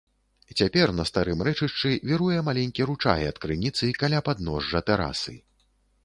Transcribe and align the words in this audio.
Цяпер 0.59 0.91
на 0.99 1.03
старым 1.09 1.41
рэчышчы 1.47 1.91
віруе 2.11 2.39
маленькі 2.47 2.87
ручай 2.91 3.21
ад 3.33 3.37
крыніцы 3.43 3.91
каля 4.05 4.23
падножжа 4.31 4.81
тэрасы. 4.89 5.35